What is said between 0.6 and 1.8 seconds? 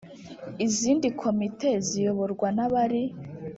Izindi komite